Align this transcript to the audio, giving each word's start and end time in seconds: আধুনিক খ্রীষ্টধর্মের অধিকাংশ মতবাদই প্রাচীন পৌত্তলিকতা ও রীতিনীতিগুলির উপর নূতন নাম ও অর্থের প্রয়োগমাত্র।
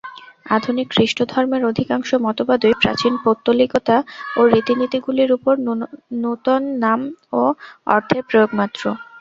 আধুনিক 0.55 0.87
খ্রীষ্টধর্মের 0.91 1.63
অধিকাংশ 1.71 2.09
মতবাদই 2.25 2.75
প্রাচীন 2.81 3.13
পৌত্তলিকতা 3.23 3.97
ও 4.35 4.51
রীতিনীতিগুলির 4.51 5.31
উপর 5.37 5.53
নূতন 6.21 6.61
নাম 6.83 6.99
ও 7.33 7.41
অর্থের 7.87 8.23
প্রয়োগমাত্র। 8.29 8.83